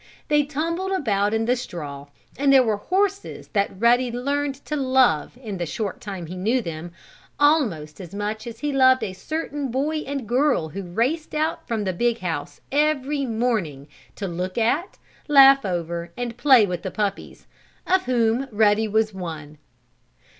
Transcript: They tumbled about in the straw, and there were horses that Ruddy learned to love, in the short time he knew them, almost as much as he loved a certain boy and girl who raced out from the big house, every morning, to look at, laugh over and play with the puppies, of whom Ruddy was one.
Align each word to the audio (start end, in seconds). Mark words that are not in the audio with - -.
They 0.29 0.41
tumbled 0.45 0.91
about 0.91 1.31
in 1.31 1.45
the 1.45 1.55
straw, 1.55 2.07
and 2.35 2.51
there 2.51 2.63
were 2.63 2.77
horses 2.77 3.49
that 3.49 3.79
Ruddy 3.79 4.11
learned 4.11 4.55
to 4.65 4.75
love, 4.75 5.37
in 5.39 5.57
the 5.59 5.67
short 5.67 6.01
time 6.01 6.25
he 6.25 6.35
knew 6.35 6.59
them, 6.59 6.91
almost 7.39 8.01
as 8.01 8.11
much 8.11 8.47
as 8.47 8.61
he 8.61 8.71
loved 8.73 9.03
a 9.03 9.13
certain 9.13 9.69
boy 9.69 9.97
and 9.97 10.27
girl 10.27 10.69
who 10.69 10.81
raced 10.81 11.35
out 11.35 11.67
from 11.67 11.83
the 11.83 11.93
big 11.93 12.17
house, 12.17 12.61
every 12.71 13.27
morning, 13.27 13.87
to 14.15 14.27
look 14.27 14.57
at, 14.57 14.97
laugh 15.27 15.63
over 15.67 16.11
and 16.17 16.35
play 16.35 16.65
with 16.65 16.81
the 16.81 16.89
puppies, 16.89 17.45
of 17.85 18.05
whom 18.05 18.47
Ruddy 18.51 18.87
was 18.87 19.13
one. 19.13 19.59